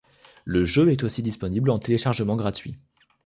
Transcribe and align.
Le 0.45 0.65
jeu 0.65 0.89
est 0.91 1.03
aussi 1.03 1.21
disponible 1.21 1.69
en 1.69 1.77
téléchargement 1.77 2.35
gratuit. 2.35 2.75